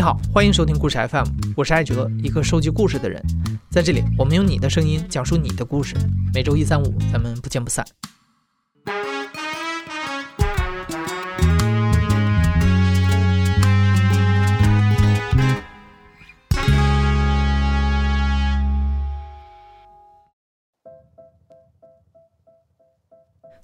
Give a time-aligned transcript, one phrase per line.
[0.00, 3.22] 你好，欢迎收听故事 FM，我是艾哲，一个收集故事的人。
[3.70, 5.94] 在这里，我们用你的声音讲述你的故事。
[6.32, 7.84] 每周一、三、五，咱们不见不散。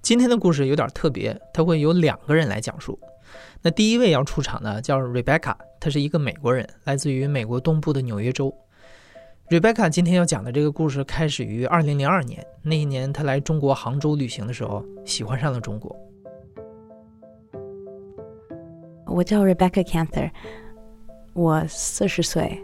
[0.03, 3.01] 今天的故事有点特别，它会有两个人来讲述。
[3.63, 8.55] 那第一位要出场的叫 Rebecca，她是一个美国人，来自于美国东部的纽约州。
[9.49, 15.95] Rebecca 今天要讲的这个故事开始于2002年，那一年她来中国杭州旅行的时候，喜欢上了中国。
[19.07, 20.31] 我叫 Rebecca Cantor，
[21.33, 22.59] 我四十岁，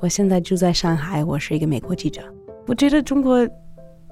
[0.00, 2.20] 我现在住在上海，我是一个美国记者。
[2.66, 3.48] 我觉得中国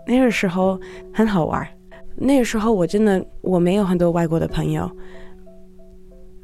[0.07, 0.81] 那个时候
[1.13, 1.69] 很好玩，
[2.15, 4.89] 那个时候我真的我没有很多外国的朋友。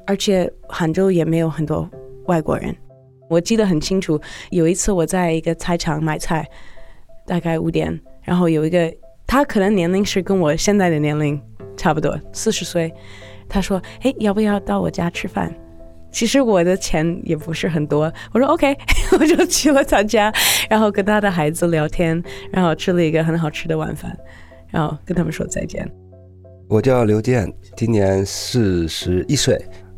[0.06, 1.88] 而且杭州也没有很多
[2.26, 2.74] 外国人，
[3.28, 4.20] 我记得很清楚。
[4.50, 6.48] 有一次我在一个菜场买菜，
[7.26, 8.92] 大概五点，然后有一个
[9.26, 11.40] 他可能年龄是跟我现在的年龄
[11.76, 12.92] 差不多，四十岁。
[13.48, 15.54] 他说：“哎，要不要到我家吃饭？”
[16.10, 18.74] 其实我的钱也不是很多，我说 OK，
[19.20, 20.32] 我就去了他家，
[20.70, 24.16] 然后跟他的孩子聊天，然后吃了一个很好吃的晚饭，
[24.70, 25.88] 然后跟他们说再见。
[26.68, 29.56] 我叫刘健，今年四十一岁。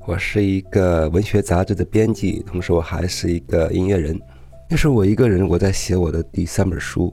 [0.09, 4.19] 我是一个文学杂志的编辑，同时我还是一个音乐人。
[4.67, 7.13] 那是我一个人，我在写我的第三本书，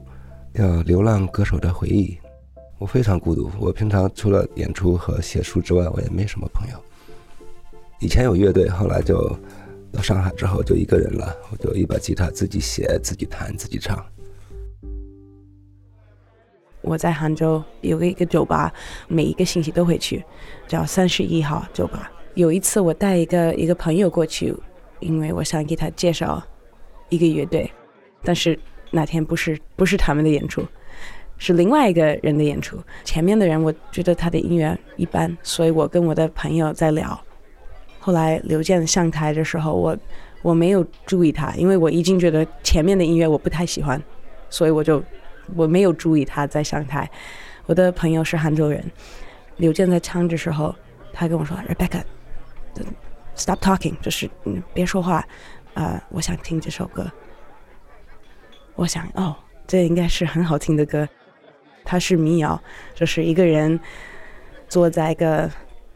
[0.54, 2.12] 叫《流浪歌手的回忆》。
[2.78, 6.82] 我非常孤独，我平常除了演出和写书之外，我也没什么朋友。
[8.00, 9.38] 以前有乐队，后来就
[9.92, 14.02] 到上海之后就一个人了，我就一把吉他自己写、自己弹、自己唱。
[16.80, 18.72] 我在杭州有一个酒吧，
[19.06, 20.24] 每一个星期都会去，
[20.66, 22.10] 叫三十一号酒吧。
[22.36, 24.54] 有一次，我带一个一个朋友过去，
[25.00, 26.42] 因为我想给他介绍
[27.08, 27.68] 一个乐队，
[28.22, 28.58] 但是
[28.90, 30.62] 那天不是不是他们的演出，
[31.38, 32.78] 是另外一个人的演出。
[33.04, 37.18] 前面的人我觉得他的音乐一般，所以我跟我的朋友在聊。
[37.98, 39.96] 后来刘健上台的时候，我
[40.42, 44.00] 我没有注意他，因为我已经觉得前面的音乐我不太喜欢，
[44.50, 45.02] 所以我就
[45.54, 47.10] 我没有注意他在上台。
[47.64, 48.84] 我的朋友是杭州人，
[49.56, 50.74] 刘健在唱的时候，
[51.14, 52.02] 他跟我说：“Rebecca。”
[53.34, 55.22] Stop talking，就是嗯，别说话，
[55.74, 57.06] 啊，我想听这首歌。
[58.74, 61.06] 我想，哦，这应该是很好听的歌。
[61.84, 62.60] 它是民谣，
[62.94, 63.78] 就是一个人
[64.68, 65.50] 坐在一个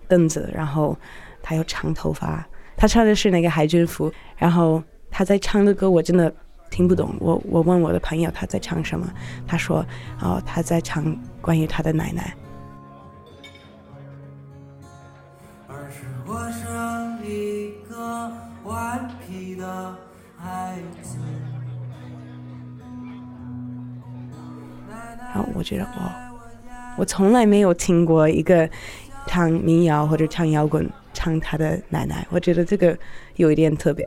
[0.07, 0.97] 凳子，然后
[1.43, 2.47] 他有长头发，
[2.77, 6.33] 他唱的是那个海军服，然后他在唱的歌我真的
[6.71, 7.15] 听不懂。
[7.19, 9.11] 我我问我的朋友他在唱什么，
[9.47, 9.85] 他说，
[10.21, 12.35] 哦，他在唱关于他的奶奶。
[25.41, 26.15] 后我觉得，哇，
[26.97, 28.69] 我从来没有听过一个
[29.27, 32.97] 唱民谣或者唱摇滚唱他的奶奶，我觉得这个
[33.37, 34.07] 有一点特别。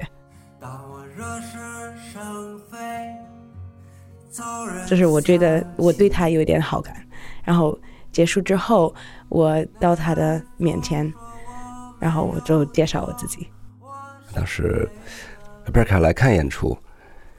[4.88, 6.96] 就是我觉得我对他有一点好感。
[7.44, 7.78] 然后
[8.12, 8.94] 结束之后，
[9.30, 11.12] 我到他的面前，
[12.00, 13.48] 然后我就介绍我自己。
[14.34, 14.88] 当时
[15.72, 16.78] 贝尔卡来看演出，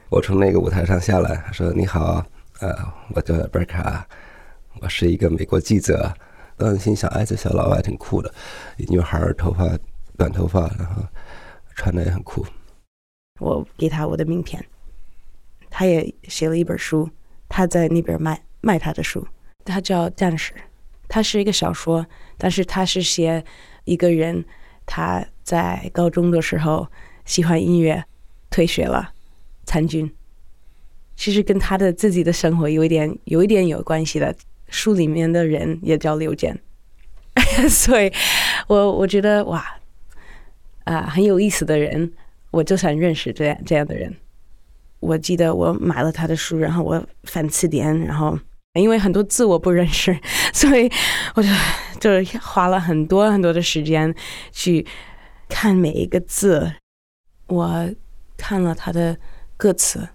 [0.09, 2.23] 我从那个舞台上下来，他说：“你好。”
[2.61, 2.73] 呃，
[3.13, 4.07] 我叫贝卡，
[4.79, 6.13] 我是一个美国记者。
[6.55, 8.33] 当时心想，哎，这小老外挺酷的，
[8.87, 9.77] 女孩头发
[10.17, 11.03] 短头发，然后
[11.75, 12.45] 穿的也很酷。
[13.41, 14.65] 我给他我的名片，
[15.69, 17.09] 他也写了一本书，
[17.49, 19.27] 他在那边卖卖他的书。
[19.65, 20.53] 他叫战士，
[21.09, 22.05] 他是一个小说，
[22.37, 23.43] 但是他是写
[23.83, 24.45] 一个人
[24.85, 26.87] 他在高中的时候
[27.25, 28.05] 喜欢音乐，
[28.49, 29.11] 退学了，
[29.65, 30.09] 参军。
[31.15, 34.35] 其实跟他的自己的生活有一点有一点有关系的。
[34.67, 36.59] 书里面的人也叫刘健，
[37.69, 38.11] 所以
[38.67, 39.63] 我我觉得哇
[40.85, 42.11] 啊很有意思的人，
[42.49, 44.13] 我就想认识这样这样的人。
[44.99, 48.37] 我记得我买了他的书，然后我翻词典，然后
[48.73, 50.19] 因为很多字我不认识，
[50.51, 50.91] 所以
[51.35, 51.49] 我就
[51.99, 54.13] 就是花了很多很多的时间
[54.51, 54.83] 去
[55.47, 56.73] 看每一个字。
[57.47, 57.87] 我
[58.35, 59.15] 看了他的
[59.55, 60.09] 歌词。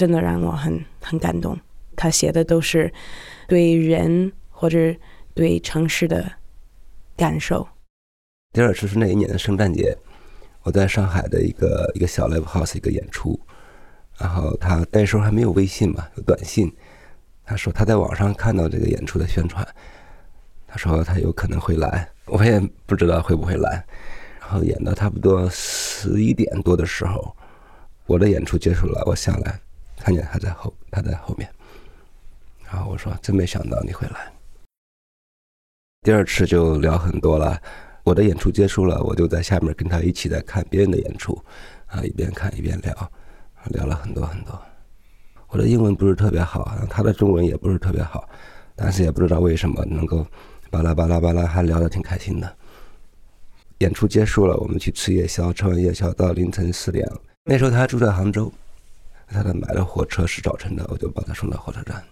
[0.00, 1.60] 真的让我很很感动。
[1.94, 2.90] 他写的都是
[3.46, 4.96] 对人或者
[5.34, 6.32] 对城市的
[7.18, 7.68] 感受。
[8.54, 9.94] 第二次是那一年的圣诞节，
[10.62, 13.38] 我在上海的一个一个小 live house 一个演出，
[14.16, 16.72] 然后他那时候还没有微信嘛，有短信。
[17.44, 19.66] 他说他在网上看到这个演出的宣传，
[20.66, 23.84] 他说他有可能会来，我也不知道会不会来。
[24.40, 27.36] 然后演到差不多十一点多的时候，
[28.06, 29.60] 我的演出结束了，我下来
[30.00, 31.48] 看见他在后，他在后面，
[32.64, 34.32] 然后我说真没想到你会来。
[36.02, 37.60] 第二次就聊很多了，
[38.02, 41.38] 我的演出结束了，我就在下面跟他一起在看别人的演出，
[41.86, 43.12] 啊，一边看一边聊，
[43.66, 44.58] 聊了很多很多。
[45.48, 48.26] 我的英文不是特别好，他的中文也不是特别好，
[48.74, 50.26] 但是也不知道为什么能够
[50.70, 52.56] 巴拉巴拉巴拉还聊得挺开心的。
[53.78, 57.06] 演出结束了，我们去吃夜宵，吃完夜宵到凌晨四点。
[57.44, 58.50] 那时候他住在杭州，
[59.30, 62.02] 他的买的火车是早晨的，我就把他送到火车站。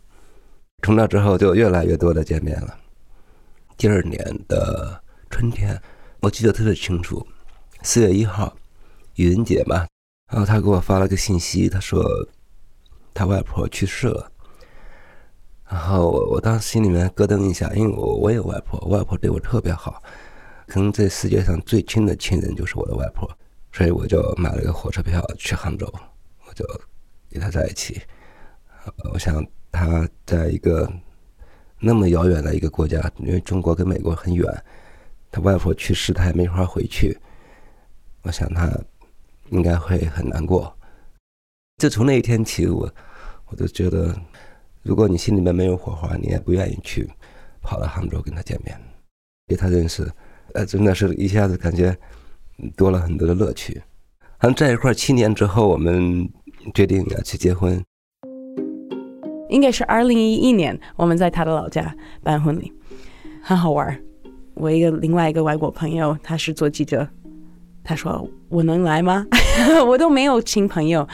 [0.82, 2.79] 从那之后就越来越多的见面了。
[3.76, 4.19] 第二年
[4.49, 5.81] 的春天，
[6.20, 7.26] 我记得特别清楚，
[7.82, 8.56] 四月一号，
[9.17, 9.87] 愚人节嘛，
[10.31, 12.05] 然后他给我发了个信息，他说。
[13.15, 14.31] 他外婆去世了，
[15.69, 20.00] 然后我我当时心里面咯噔一下，因为我我有外婆，外婆对我特别好，
[20.69, 23.29] 可能这世界上最亲的亲人就是我的外婆，
[23.73, 25.93] 所以我就买了个火车票去杭州，
[26.47, 26.64] 我就
[27.30, 28.00] 跟他在一起。
[29.12, 30.90] 我想他在一个
[31.80, 34.46] 那么遥远的一个国家，因为中国跟美国很远，
[35.30, 37.19] 他外婆去世，他也没法回去，
[38.22, 38.70] 我想他
[39.50, 40.76] 应该会很难过。
[41.78, 42.92] 就从那一天起，我。
[43.50, 44.14] 我就觉得，
[44.82, 47.08] 如果你心里面没有火花，你也不愿意去
[47.62, 48.78] 跑到杭州跟他见面，
[49.46, 50.06] 跟他认识，
[50.52, 51.96] 呃，真的是一下子感觉
[52.76, 53.80] 多了很多的乐趣。
[54.36, 56.30] 好像在一块七年之后，我们
[56.75, 57.82] 决定要去结婚。
[59.49, 62.72] 应该是二零一一年，我们在他的老家办婚礼，
[63.43, 63.99] 很好玩。
[64.55, 67.08] 我一个另外一个外国朋友，他是做记者，
[67.82, 69.26] 他说我能来吗？
[69.87, 71.06] 我都没有亲朋友。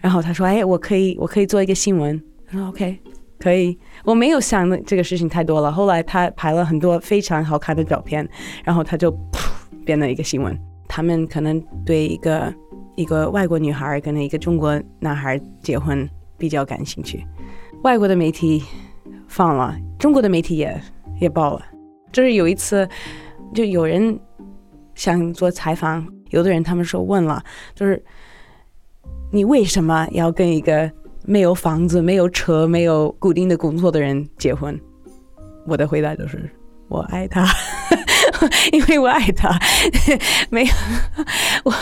[0.00, 2.20] 然后他说：“哎，我可以，我可以做一个新闻。”
[2.50, 2.98] 他说：“OK，
[3.38, 5.70] 可以。”我没有想的这个事情太多了。
[5.70, 8.28] 后来他拍了很多非常好看的照片，
[8.64, 9.16] 然后他就
[9.84, 10.58] 编了一个新闻。
[10.88, 12.52] 他们可能对一个
[12.96, 17.24] 一个外国女孩跟一个中国男孩结婚比较感兴趣。
[17.82, 18.62] 外国的媒体
[19.28, 20.80] 放了，中国的媒体也
[21.20, 21.64] 也报了。
[22.10, 22.88] 就是有一次，
[23.54, 24.18] 就有人
[24.94, 27.42] 想做采访，有的人他们说问了，
[27.74, 28.02] 就是。
[29.34, 30.92] 你为什么要跟一个
[31.24, 34.78] 没有房子、没有车、没有固定的工作的人结婚？
[35.66, 36.50] 我的回答就是：
[36.88, 37.46] 我爱他，
[38.72, 39.58] 因为我爱他，
[40.50, 40.72] 没有
[41.64, 41.72] 我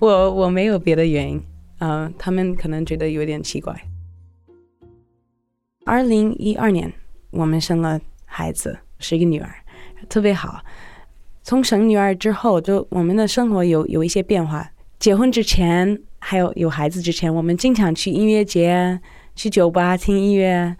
[0.00, 1.42] 我我没有别的原因。
[1.80, 3.74] 嗯，他们可能觉得有点奇怪。
[5.84, 6.92] 二零一二年，
[7.30, 9.50] 我们生了孩子，是一个女儿，
[10.08, 10.60] 特别好。
[11.42, 14.70] 从生女儿之后，就我们的生活有有一些变化。
[14.98, 16.00] 结婚之前。
[16.20, 19.00] 还有有孩子之前，我们经常去音乐节、
[19.36, 20.76] 去酒吧听音乐。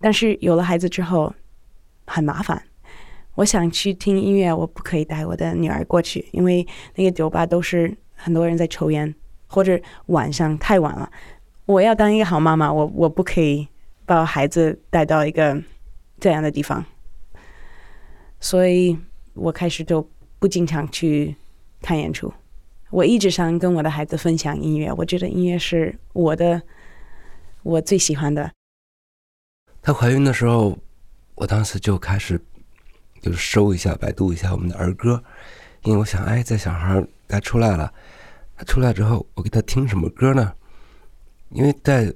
[0.00, 1.34] 但是有了孩子之后，
[2.06, 2.62] 很麻烦。
[3.34, 9.14] 我想去听音乐，我不可以带我的女儿过去，因为那个酒吧都是很多人在抽烟，
[9.46, 11.10] 或者晚上太晚了。
[11.64, 13.66] 我要当一个好妈妈，我我不可以
[14.04, 15.62] 把孩子带到一个
[16.20, 16.84] 这样的地方。
[18.38, 18.98] 所以
[19.34, 20.06] 我开始就
[20.38, 21.34] 不经常去
[21.80, 22.32] 看演出。
[22.90, 26.60] 我一直想跟我的孩子分享音乐，我觉得音乐是我的
[27.62, 28.50] 我最喜欢的。
[29.80, 30.76] 她怀孕的时候，
[31.36, 32.38] 我当时就开始
[33.22, 35.24] 就是搜一下、百度一下我们的儿歌，
[35.84, 37.90] 因为我想，哎，这小孩该出来了。
[38.54, 40.52] 他出来之后，我给他听什么歌呢？
[41.48, 42.12] 因为在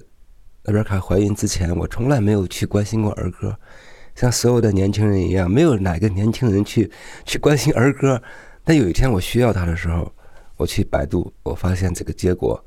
[0.65, 3.59] 阿贝卡怀孕之前，我从来没有去关心过儿歌，
[4.15, 6.91] 像所有的年轻人一样，没有哪个年轻人去
[7.25, 8.23] 去关心儿歌。
[8.65, 10.13] 但有一天我需要他的时候。
[10.59, 12.59] 我去百度，我发现这个结果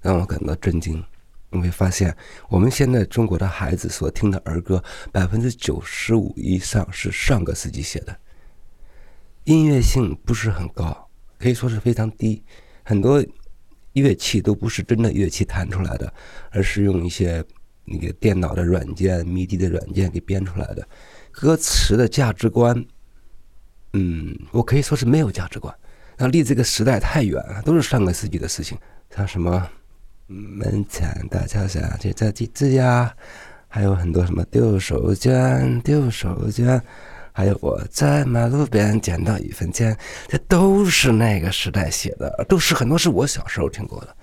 [0.00, 1.04] 让我感到震惊。
[1.54, 2.14] 你会发现，
[2.48, 4.82] 我们现在中国的孩子所听的儿歌，
[5.12, 8.16] 百分之九十五以上是上个世纪写的，
[9.44, 11.08] 音乐性不是很高，
[11.38, 12.42] 可以说是非常低。
[12.82, 13.24] 很多
[13.92, 16.12] 乐器都不是真的乐器弹出来的，
[16.50, 17.42] 而是用一些
[17.84, 20.86] 那个电脑的软件、迷笛的软件给编出来的。
[21.30, 22.84] 歌词的价值观，
[23.92, 25.72] 嗯，我可以说是没有价值观。
[26.16, 28.76] 那离这个时代太远了，都是上个世纪的事情。
[29.14, 29.68] 像什么
[30.26, 33.14] 门前大桥下，这这几只鸭，
[33.68, 36.80] 还有很多什么丢手绢，丢手绢，
[37.32, 39.96] 还有我在马路边捡到一分钱，
[40.28, 44.16] 这都是那个时代写的，都是很多是我小时候听过的。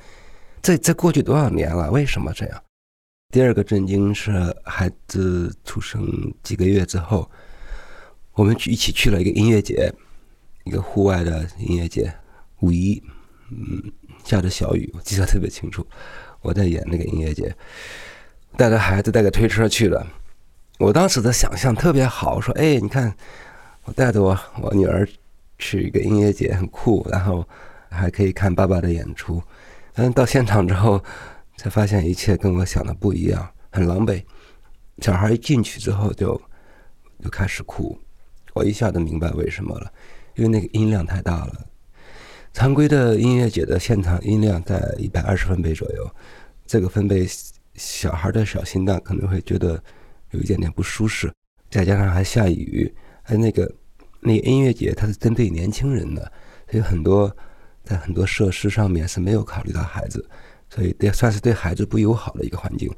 [0.61, 1.89] 这这过去多少年了？
[1.91, 2.63] 为什么这样？
[3.31, 4.31] 第二个震惊是
[4.63, 7.29] 孩子出生几个月之后，
[8.33, 9.93] 我们去一起去了一个音乐节。
[10.63, 12.13] 一个户外的音乐节，
[12.59, 13.01] 五一，
[13.49, 13.91] 嗯，
[14.23, 15.85] 下着小雨，我记得特别清楚。
[16.41, 17.55] 我在演那个音乐节，
[18.57, 20.05] 带着孩子带个推车去了。
[20.79, 23.13] 我当时的想象特别好，说：“哎，你看，
[23.83, 25.07] 我带着我我女儿
[25.59, 27.47] 去一个音乐节很酷，然后
[27.91, 29.39] 还可以看爸爸的演出。
[29.93, 31.03] 但到现场之后，
[31.57, 34.23] 才发现一切跟我想的不一样，很狼狈。
[34.99, 36.41] 小孩一进去之后就
[37.23, 37.95] 就开始哭，
[38.53, 39.91] 我一下子明白为什么了，
[40.33, 41.67] 因为那个音量太大了。
[42.53, 46.09] 常规的音乐节的现场音量在一百二十分贝左右，
[46.65, 47.25] 这个分贝
[47.75, 49.81] 小孩的小心脏可能会觉得
[50.31, 51.31] 有一点点不舒适，
[51.69, 52.93] 再加上还下雨，
[53.23, 53.71] 还那个
[54.19, 56.31] 那音乐节它是针对年轻人的，
[56.69, 57.33] 所以很多
[57.83, 60.29] 在很多设施上面是没有考虑到孩子，
[60.69, 62.93] 所以也算是对孩子不友好的一个环境。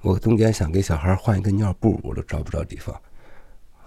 [0.00, 2.98] 我中间想给小孩换一个尿布，我都找不着地方。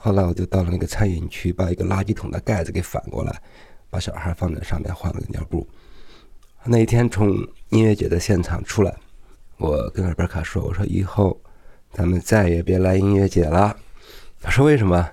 [0.02, 3.42] 后来我就到了那个餐饮区，把一个垃圾桶的盖子给反过来，
[3.90, 5.68] 把小孩放在上面换了个尿布。
[6.66, 7.30] 那一天从
[7.70, 8.94] 音乐节的现场出来，
[9.58, 11.40] 我跟尔贝卡说：“我说以后
[11.92, 13.76] 咱们再也别来音乐节了。”
[14.42, 15.10] 他说：“为什么？”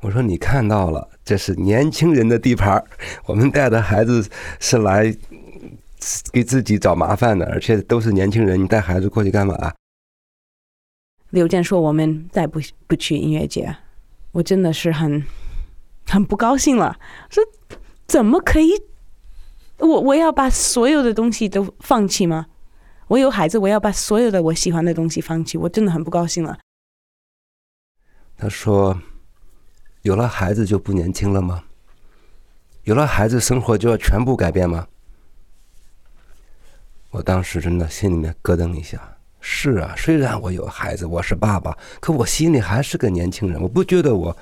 [0.00, 2.82] 我说：“你看到了，这是年轻人的地盘
[3.26, 4.26] 我们带的孩子
[4.58, 5.14] 是来
[6.32, 9.74] 给自己找麻烦的，而且都是年轻人，你带孩子过去干嘛？”
[11.28, 13.76] 刘健说：“我们再不不去音乐节，
[14.32, 15.22] 我真的是很
[16.06, 16.98] 很不高兴了。
[17.28, 17.44] 说
[18.10, 18.72] 怎么可以？
[19.78, 22.46] 我我要把所有的东西都放弃吗？
[23.06, 25.56] 我有孩子，我要把所有的我喜欢的东西放弃？
[25.56, 26.58] 我真的很不高兴了。”
[28.36, 29.00] 他说
[30.02, 31.62] ：“有了孩子就不年轻了吗？
[32.82, 34.88] 有了孩子，生活就要全部改变吗？”
[37.10, 39.00] 我当时真的心里面咯噔一下。
[39.40, 43.62] 是啊，虽然我有孩子，我是爸爸，可我心里还是个年轻人。
[43.62, 44.36] 我不觉得我，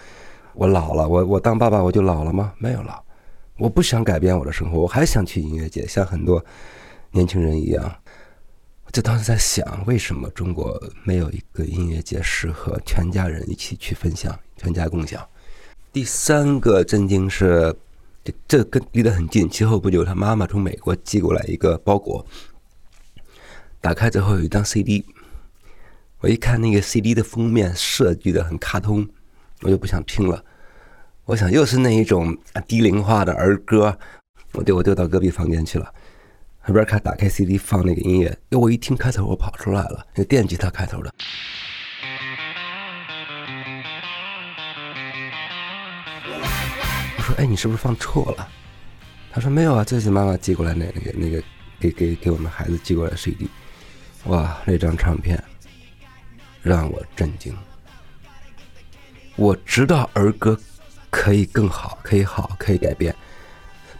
[0.54, 2.54] 我老了，我我当爸爸我就老了吗？
[2.56, 3.04] 没有老，
[3.58, 6.44] 我不想改变我的生活，我还想去音乐节，像很多
[7.10, 7.96] 年轻人一样。
[8.84, 15.22] 我就当时在想，为什么中国没有一个音乐节适合全家人一起去分享、全家共享？
[15.92, 17.74] 第三个震惊是，
[18.24, 19.50] 这这跟离得很近。
[19.50, 22.24] 其后不久，他妈妈从美国寄过来一个包裹。
[23.80, 25.04] 打开之后有一张 CD，
[26.20, 29.06] 我一看那个 CD 的封面设计的很卡通，
[29.62, 30.42] 我就不想听了。
[31.28, 32.34] 我想又是那一种
[32.66, 33.94] 低龄化的儿歌，
[34.52, 35.92] 我丢我丢到隔壁房间去了。
[36.64, 41.12] 那边看打开 CD 放那个音乐，哟，我一听开头我跑出来了，那电吉他开头的。
[47.18, 48.48] 我说：“哎，你是不是放错了？”
[49.30, 51.42] 他说：“没有啊，这是妈妈寄过来那那个那个
[51.78, 53.46] 给给给我们孩子寄过来的 CD。”
[54.24, 55.38] 哇，那张唱片
[56.62, 57.54] 让我震惊。
[59.36, 60.58] 我知道儿歌
[61.10, 63.14] 可以更好，可以好，可以改变，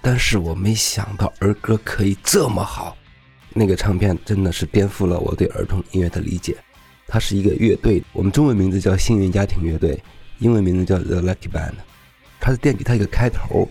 [0.01, 2.97] 但是我没想到儿歌可以这么好。
[3.55, 6.57] 那个唱片真的是颠覆了我对儿童音乐的理解。
[7.07, 10.03] 它是一个乐队，我们中文名字叫幸运家庭乐队，
[10.39, 11.75] 英文名字叫 The Lucky Band。
[12.39, 13.69] 它是电吉他一个开头，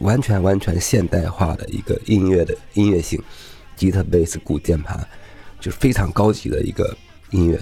[0.00, 3.22] 完全完全现代化的一个音乐的音乐性，
[3.76, 5.06] 吉他、贝斯、鼓、键盘。
[5.60, 6.96] 就是非常高级的一个
[7.30, 7.60] 音乐，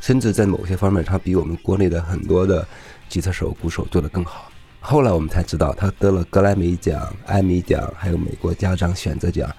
[0.00, 2.66] 甚至在某些方面，它比我们国内的很多的
[3.12, 4.50] 吉他手、鼓手做得更好。
[4.80, 9.54] 后来我们才知道，他得了格莱美奖、艾米奖，还有美国家长选择奖。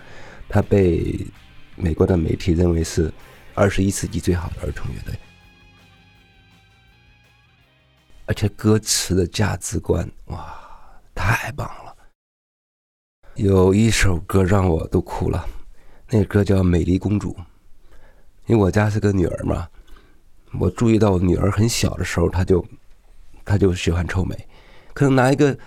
[0.49, 1.23] 他被
[1.75, 3.13] 美国的媒体认为是
[3.53, 5.13] 二十一世纪最好的儿童乐队，
[8.25, 10.51] 而且歌词的价值观，哇，
[11.13, 11.95] 太棒了！
[13.35, 15.47] 有一首歌让我都哭了。
[16.09, 17.33] 那歌叫《美丽公主》，
[18.47, 19.69] 因为我家是个女儿嘛，
[20.59, 22.63] 我注意到我女儿很小的时候，她就
[23.45, 24.35] 她就喜欢臭美，
[24.93, 25.57] 可能拿一个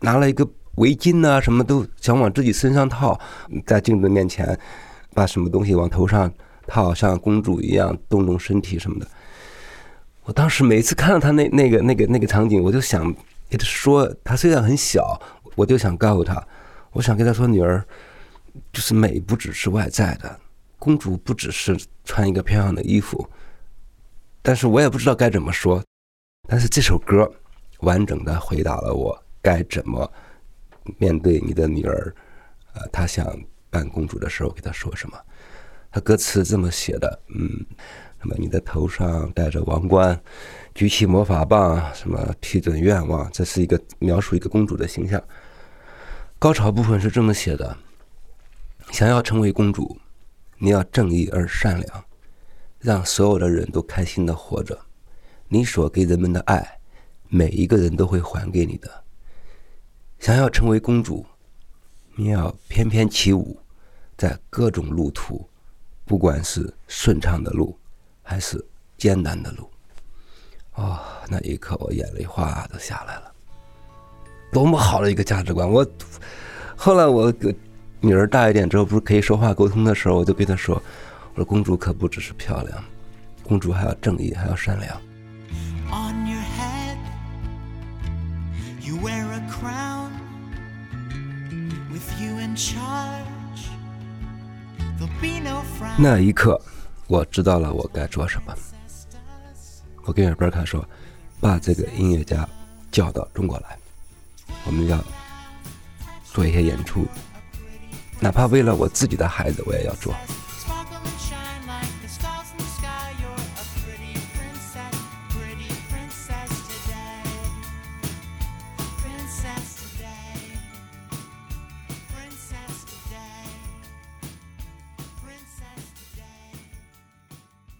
[0.00, 3.18] 拿了一个围巾呐，什么都想往自己身上套，
[3.66, 4.58] 在镜子面前
[5.14, 6.32] 把什么东西往头上
[6.66, 9.08] 套，像公主一样动动身体什么的。
[10.24, 13.14] 我当时每次看到她那那个那个那个场景，我就想
[13.48, 15.20] 给她说，她虽然很小，
[15.54, 16.46] 我就想告诉她，
[16.92, 17.84] 我想跟她说，女儿。
[18.72, 20.40] 就是美不只是外在的，
[20.78, 23.28] 公主不只是穿一个漂亮的衣服，
[24.40, 25.84] 但是我也不知道该怎么说。
[26.46, 27.30] 但是这首歌
[27.80, 30.10] 完整的回答了我该怎么
[30.98, 32.14] 面对你的女儿，
[32.74, 33.26] 呃，她想
[33.68, 35.18] 扮公主的时候给她说什么。
[35.90, 37.66] 她歌词这么写的，嗯，
[38.20, 40.20] 那么你的头上戴着王冠，
[40.74, 45.22] 举起魔法棒，什么批准愿望，这是一个描述一个公主的形象。
[46.38, 47.76] 高潮部分是这么写的。
[48.92, 49.98] 想要成为公主，
[50.58, 52.04] 你要正义而善良，
[52.78, 54.78] 让所有的人都开心的活着。
[55.48, 56.78] 你所给人们的爱，
[57.28, 58.90] 每一个人都会还给你的。
[60.18, 61.24] 想要成为公主，
[62.14, 63.56] 你要翩翩起舞，
[64.16, 65.48] 在各种路途，
[66.04, 67.78] 不管是顺畅的路，
[68.22, 68.64] 还是
[68.96, 69.70] 艰难的路。
[70.74, 70.98] 哦，
[71.28, 73.32] 那一刻我眼泪哗的下来了。
[74.52, 75.68] 多么好的一个价值观！
[75.70, 75.86] 我
[76.76, 77.32] 后来我
[78.00, 80.74] 女儿大一点之后，不是可以说话沟通的时候，我就跟她说
[81.34, 82.84] ：“我说公主可不只是漂亮，
[83.42, 85.00] 公主还要正义，还要善良。”
[85.92, 86.98] On your head,
[88.80, 90.10] you wear a crown.
[91.90, 93.70] With you in charge,
[94.98, 95.94] there'll be no frown.
[95.98, 96.60] 那一刻，
[97.06, 98.54] 我知道了我该做什么。
[100.04, 100.86] 我跟尔贝卡说
[101.40, 102.46] ：“把这个音乐家
[102.92, 103.78] 叫到中国来，
[104.64, 105.02] 我们要
[106.24, 107.06] 做一些演出，
[108.20, 110.14] 哪怕为了我自己的孩子，我也要做。”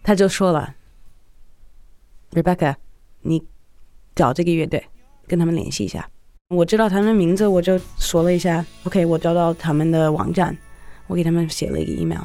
[0.07, 0.73] 他就说了
[2.31, 2.77] ，Rebecca，
[3.23, 3.43] 你
[4.15, 4.87] 找这个乐队，
[5.27, 6.09] 跟他们联系一下。
[6.49, 10.57] 我知道他们的名字，我就说了一下，OK，我找到他们的网站，
[11.09, 12.23] 我给他们写了一个 email，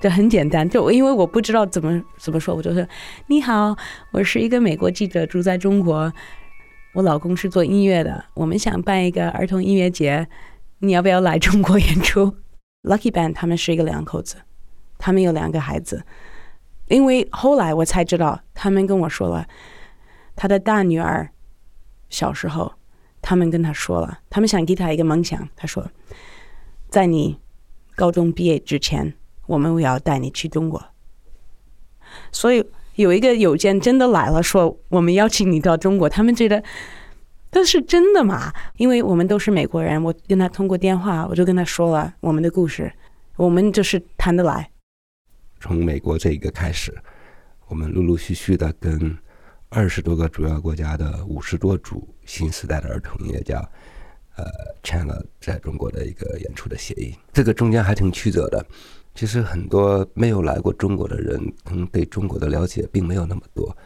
[0.00, 2.88] 就很简单，就因为我不知道怎么怎么说，我就说
[3.26, 3.76] 你好，
[4.12, 6.10] 我是一个美国记者，住在中国，
[6.94, 10.26] 我老公是做音乐的，我们想办一个儿童音乐节，
[10.78, 12.34] 你要不要来中国演出
[12.84, 14.36] ？Lucky Band 他们是一个两口子，
[14.96, 16.02] 他们有两个孩子。
[16.90, 19.46] 因为后来我才知道，他们跟我说了，
[20.34, 21.30] 他的大女儿
[22.08, 22.72] 小时候，
[23.22, 25.48] 他们跟他说了，他们想给他一个梦想。
[25.54, 25.88] 他说，
[26.88, 27.38] 在你
[27.94, 29.14] 高中毕业之前，
[29.46, 30.82] 我们要带你去中国。
[32.32, 32.64] 所以
[32.96, 36.08] 有一个邮件真的来了，说我们邀请你到中国。
[36.08, 36.60] 他们觉得
[37.52, 38.52] 这是真的吗？
[38.78, 42.92] 因为我们都是美国人，我跟他通过电话，我就跟他说了我们的故事，
[43.36, 44.68] 我们就是谈得来。
[45.60, 46.92] 从美国这一个开始，
[47.68, 49.16] 我们陆陆续续的跟
[49.68, 53.56] 二十多个主要国家的五十多组新时代的儿童音乐家，
[54.36, 54.44] 呃，
[54.82, 57.14] 签了在中国的一个演出的协议。
[57.32, 58.64] 这个中间还挺曲折的。
[59.14, 63.76] 其实很多没有来过中国的人，可能对中国的了解并没有那么多。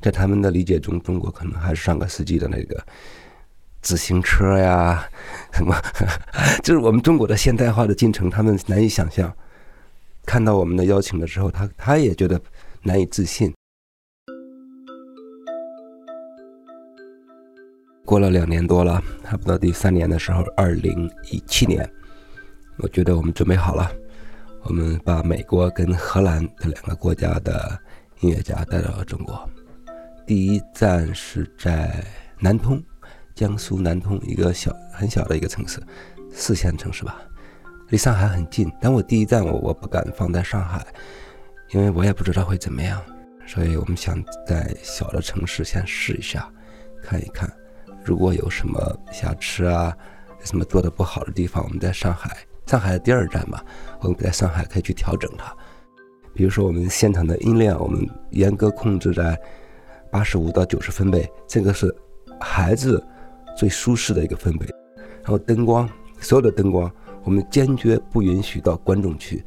[0.00, 2.84] 在他们的理解中，中国可能还是上个世纪的那个
[3.80, 5.08] 自行车呀，
[5.52, 5.74] 什么，
[6.62, 9.34] 就是我们中国的现代化的进程，他们难以想象。
[10.26, 12.40] 看到我们的邀请的时候，他他也觉得
[12.82, 13.52] 难以置信。
[18.04, 21.88] 过了两年多了，差不多第三年的时候，二零一七年，
[22.78, 23.90] 我觉得我们准备好了，
[24.64, 27.78] 我们把美国跟荷兰这两个国家的
[28.20, 29.48] 音乐家带到了中国。
[30.26, 32.04] 第一站是在
[32.38, 32.82] 南通，
[33.34, 35.82] 江苏南通一个小很小的一个城市，
[36.30, 37.22] 四线城市吧。
[37.90, 40.84] 离上海很近，但我第一站我我不敢放在上海，
[41.70, 43.00] 因为我也不知道会怎么样，
[43.46, 46.50] 所以我们想在小的城市先试一下，
[47.02, 47.48] 看一看，
[48.02, 49.96] 如果有什么瑕疵啊，
[50.42, 53.62] 什么做的不好的地方，我们在上海，上海的第二站嘛，
[54.00, 55.54] 我们在上海可以去调整它。
[56.32, 59.38] 比如说我们现场的音量，我们严格控制在
[60.10, 61.94] 八十五到九十分贝，这个是
[62.40, 63.00] 孩子
[63.56, 64.66] 最舒适的一个分贝。
[65.22, 66.90] 然后灯光，所有的灯光。
[67.24, 69.42] 我们坚决不允许到观众区，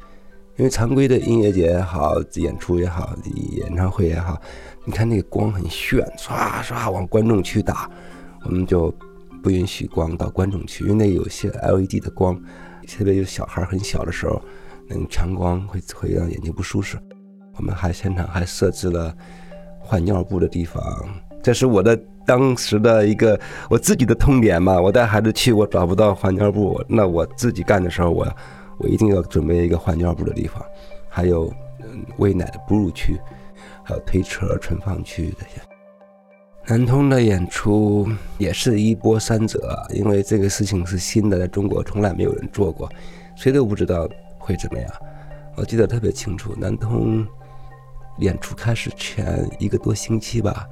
[0.56, 3.16] 因为常规的音乐节也好，演出也好，
[3.56, 4.40] 演唱会也好，
[4.84, 7.88] 你看那个光很炫，唰唰往观众区打，
[8.44, 8.92] 我们就
[9.42, 12.34] 不允许光到观众区，因为那有些 LED 的光，
[12.86, 14.42] 特别有小孩很小的时候，
[14.88, 16.98] 那种强光会会让眼睛不舒适。
[17.56, 19.16] 我们还现场还设置了
[19.78, 20.82] 换尿布的地方，
[21.42, 21.98] 这是我的。
[22.28, 28.28] 当时的一个我自己的痛点嘛，我带孩子去，我找不到换尿布，那我自己干的时候，我
[28.76, 30.62] 我一定要准备一个换尿布的地方，
[31.08, 33.18] 还有嗯喂奶的哺乳区，
[33.82, 35.62] 还有推车存放区这些。
[36.66, 42.86] 南通的演出也是一波三折，因为这个事情是新的，在中国从来没有人做过，
[43.34, 44.06] 谁都不知道
[44.38, 44.92] 会怎么样。
[45.56, 47.26] 我记得特别清楚，南通
[48.18, 50.68] 演出开始前一个多星期吧。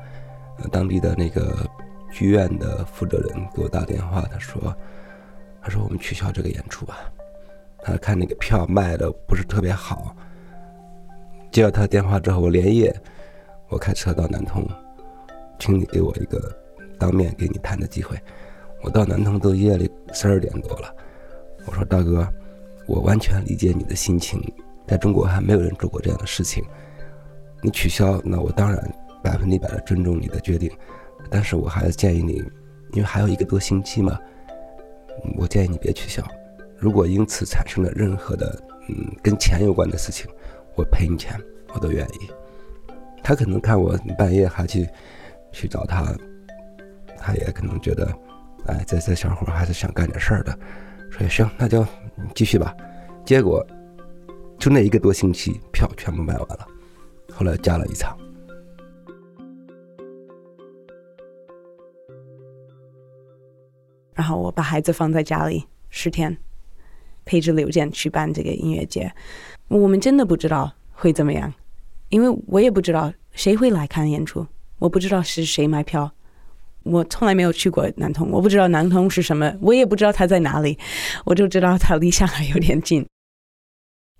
[0.73, 1.69] 当地的那个
[2.11, 4.75] 剧院的负责人给我打电话，他说
[5.63, 6.97] ：“他说我们取消这个演出吧。
[7.83, 10.17] 他看那个票卖的不是特别好。”
[11.53, 12.95] 接到他电话之后，我连夜
[13.69, 14.69] 我开车到南通，
[15.59, 16.55] 请你给我一个
[16.99, 18.19] 当面给你谈的机会。
[18.83, 20.95] 我到南通都夜里十二点多了。
[21.65, 22.27] 我说：“大哥，
[22.87, 24.43] 我完全理解你的心情，
[24.87, 26.65] 在中国还没有人做过这样的事情。
[27.63, 28.95] 你取消，那我当然。”
[29.27, 30.71] 百分之一百的尊重你的决定，
[31.29, 32.35] 但是我还是建议你，
[32.93, 34.17] 因为还有一个多星期嘛，
[35.37, 36.23] 我建议你别取消。
[36.79, 40.31] 如果因此产生了任何的嗯跟钱有关的事情，
[40.77, 41.37] 我赔你钱，
[41.75, 42.31] 我都愿意。
[43.21, 44.89] 他可能看我半夜还去
[45.51, 46.15] 去找他，
[47.19, 48.07] 他也可能觉得
[48.67, 50.57] 哎，这这小伙还是想干点事儿的，
[51.11, 51.85] 说行，那就
[52.33, 52.73] 继续吧。
[53.25, 53.67] 结果
[54.57, 56.65] 就那一个多星期，票全部卖完了，
[57.33, 58.17] 后来加了一场。
[64.17, 66.37] 然后我把孩子放在家里十天，
[67.25, 69.13] 陪着刘健去办这个音乐节。
[69.69, 71.53] 我们真的不知道会怎么样，
[72.09, 74.45] 因为我也不知道谁会来看演出，
[74.79, 76.11] 我不知道是谁买票，
[76.83, 80.79] 我从来没有去过南通，我不知道南通是什么，我也不知道它在哪里，
[81.25, 83.07] 我就知道它离上海有点近。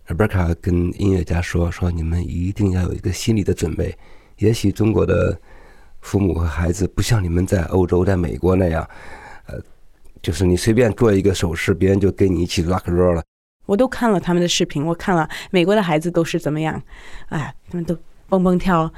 [0.07, 3.97] Rebecca 跟音乐家说：“说你们一定要有一个心理的准备，
[4.39, 5.37] 也许中国的
[6.01, 8.89] 父母和孩子不像你们在欧洲、在美国那样，
[10.27, 13.23] 就是你随便做一个手势，别人就跟你一起 rock roll 了。
[13.65, 16.83] 我都看了他们的视频，我看了美国的孩子都是怎么样，
[17.29, 17.97] 哎，他们都
[18.29, 18.93] 蹦蹦跳，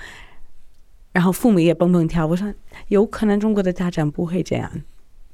[1.13, 2.27] 然后父母也蹦蹦跳。
[2.27, 2.51] 我说
[2.87, 4.73] 有可能中国的家长不会这样，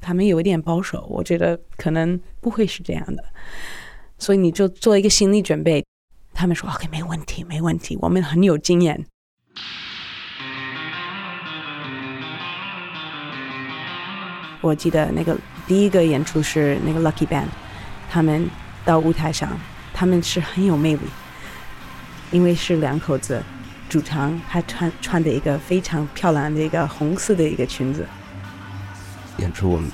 [0.00, 3.24] 他们有一点保守，我觉得可能不会是这样的，
[4.18, 5.84] 所以你就做一个心理准备。
[6.32, 9.06] 他们说 OK，没问题，没问题，我们很有经验。
[14.60, 17.46] 我记得那个第一个演出是那个 Lucky Band，
[18.10, 18.48] 他们
[18.84, 19.48] 到舞台上，
[19.92, 21.00] 他们是很有魅力，
[22.30, 23.42] 因为是两口子，
[23.88, 28.06] 主唱还穿穿的一个非常漂亮的一个红色的一个裙子，
[29.38, 29.90] 演出我们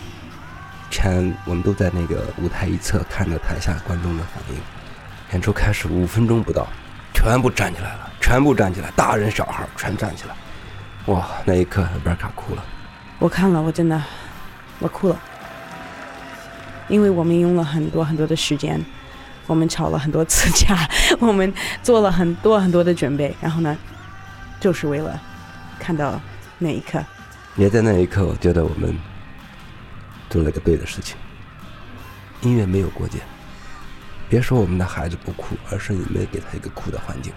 [0.90, 4.60] 全我们都在那个舞台一侧看着台下观众的反应。
[5.32, 6.66] 演出开始五分钟不到，
[7.14, 10.34] 全部站起来了，全部站起来，大人小孩全站起来。
[11.06, 12.64] 哇，那一刻贝尔卡哭了。
[13.20, 14.02] 我看了，我真的
[14.80, 15.20] 我哭了，
[16.90, 18.84] 因为我们用了很多很多的时间，
[19.46, 20.76] 我们吵了很多次架，
[21.20, 21.50] 我们
[21.82, 23.76] 做了很多很多的准备，然后呢，
[24.60, 25.18] 就是为了
[25.78, 26.20] 看到
[26.58, 27.02] 那一刻。
[27.56, 28.94] 也在那一刻，我觉得我们
[30.28, 31.16] 做了个对的事情。
[32.42, 33.18] 音乐没有国界，
[34.28, 37.32] 别说我们的孩子不哭，而是你没给他一个哭的环境。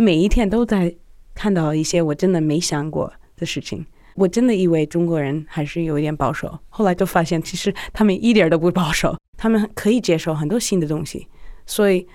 [0.00, 0.94] 每一天都在
[1.34, 3.84] 看到一些我真的没想过的事情。
[4.14, 11.26] 我真的以为中国人还是有一点保守，后来就发现其实他们一点都不保守，他们可以接受很多新的东西。
[11.66, 12.06] 所以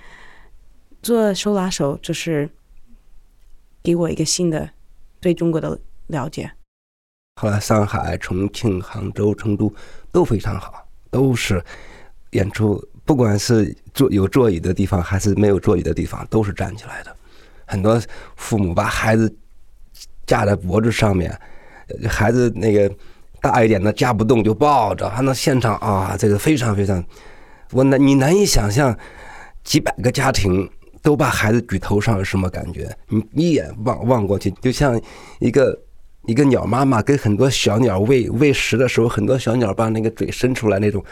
[1.02, 2.50] 做手拉手就是
[3.84, 4.70] 给我一个新的
[5.20, 6.50] 对中国的了解。
[7.42, 9.74] 后来上海、重庆、杭州、成都
[10.12, 11.62] 都非常好，都是
[12.32, 17.16] 演出，不管是坐有座椅的地方还是没有座椅的地方，都是站起来的。
[17.66, 18.02] 很多
[18.36, 19.34] 父母把孩子
[20.26, 21.38] 架在脖子上面，
[22.08, 22.90] 孩子那个
[23.42, 27.04] 大一点的架不动就抱着，还能现场啊，这个非常非常，
[27.72, 28.98] 我难你难以想象，
[29.64, 30.70] 几百个家庭
[31.02, 32.90] 都把孩子举头上是什么感觉？
[33.10, 35.00] 你一眼望望过去，就像
[35.40, 35.78] 一个
[36.26, 41.04] 一个鸟妈妈跟很多小鸟喂喂食的时候，很多小鸟把那个嘴伸出来那种，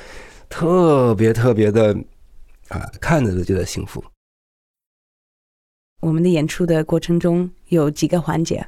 [0.47, 1.93] 特别特别的
[2.69, 4.01] 啊，看着就觉得幸福。
[6.01, 8.67] 我们的演出的过程中有几个环节，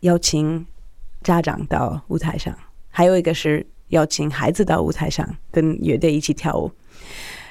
[0.00, 0.66] 邀请
[1.22, 2.54] 家长到舞台上，
[2.88, 6.70] 还有一个是邀请孩子到舞台上跟乐队一起跳舞。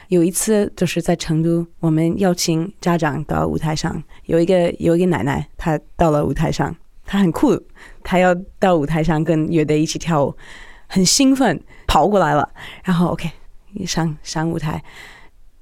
[0.10, 7.58] 有一次就是在成都，我们邀请家长到舞台上，有一个有一个奶奶，她到了舞台上，她很酷，
[8.04, 10.36] 她要到舞台上跟乐队一起跳舞，
[10.88, 12.50] 很兴奋，跑过来了，
[12.84, 13.30] 然后 OK
[13.86, 14.84] 上上舞台，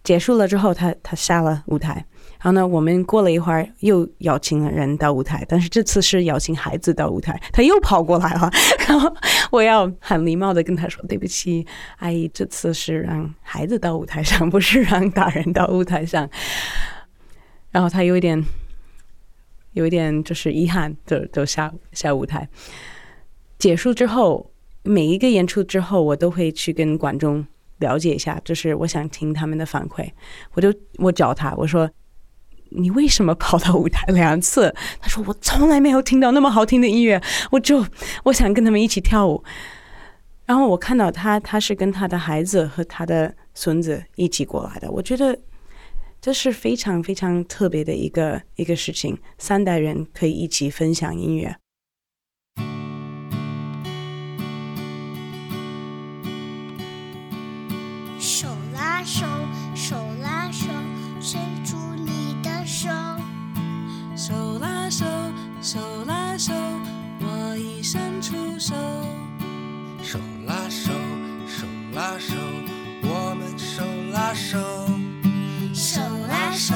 [0.03, 2.03] 结束了之后，她她下了舞台。
[2.39, 8.51] 然后呢，我们过了一会儿又邀请了人到舞台，但是这次是邀请孩子到舞台，他又跑过来了，
[8.87, 9.11] 然后
[9.49, 11.65] 我要很礼貌的跟他说：“对不起，
[11.97, 16.29] 阿姨，这次是让孩子到舞台上，不是让大人到舞台上。”
[17.71, 18.45] 然后他有一点，
[19.73, 22.47] 有一点就是遗憾，就就下下舞台。
[23.57, 24.51] 结束之后，
[24.83, 27.43] 每一个演出之后，我都会去跟观众
[27.79, 30.07] 了解一下，就是我想听他们的反馈，
[30.53, 31.89] 我就我找他，我说。
[32.71, 34.73] 你为什么跑到舞台两次？
[34.99, 37.85] 他说我从来没有听到那么好听的音乐，我就
[38.23, 39.43] 我想跟他们一起跳舞。
[40.45, 44.89] 然后我看到他，他是跟他的孩子和他的孙子一起过来的。
[44.89, 45.37] 我觉得
[46.21, 51.55] 这是非常非常特别的一个一个事情，三代人可以一起分享音乐。
[68.67, 70.19] 已伸出
[70.67, 70.93] 手。
[71.47, 72.35] 手拉手，
[73.01, 74.59] 我们手拉手，
[75.73, 76.75] 手，拉手，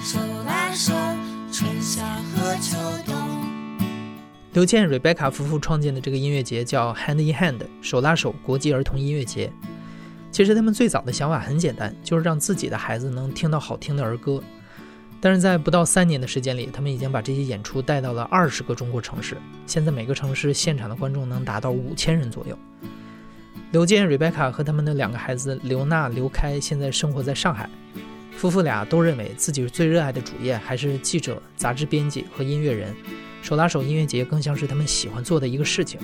[0.00, 0.92] 手拉手，
[1.52, 3.16] 春夏和秋冬。
[4.52, 9.52] 刘健、瑞贝卡夫妇创建的这个音乐节叫 Hand in Hand 手拉手国际儿童音乐节。
[10.30, 14.42] 其实他们最早的想法很简单，就是让自己的孩子能听到好听的儿歌。
[15.20, 19.36] 但是在不到三年的时间里，他们已经把这些演出带到了二十个中国城市。
[19.66, 22.56] 现在每个城市现场的观众能达到五千人左右。
[23.72, 27.68] 刘健、瑞贝卡和他们的两个孩子刘娜、刘开现在生活在上海。
[28.30, 32.94] 夫妇俩都认为自己最热爱的主业还是记者、杂志编辑和音乐人。
[33.42, 35.98] 手拉手音乐节更像是他们喜欢做的一个事情。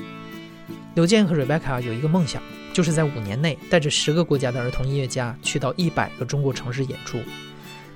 [0.93, 7.17] 刘健和瑞贝卡有一个梦想，就是在五年内带着十个国家的儿童音乐家去到一百个中国城市演出。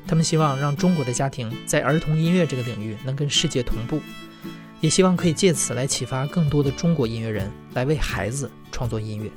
[0.09, 4.01] 他们希望让中国的家庭在儿童音乐这个领域能跟世界同步，
[4.81, 9.29] 也希望可以借此来启发更多的中国音乐人来为孩子创作音乐。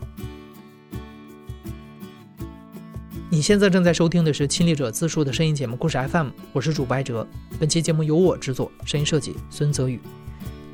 [3.29, 7.29] 你现在正在收听的是亲历者自述的声音节目《故事 FM》，我是主播艾哲。
[7.61, 10.01] 本期节目由我制作，声音设计孙泽宇。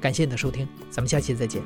[0.00, 1.60] 感谢你的收听，咱们下期再见。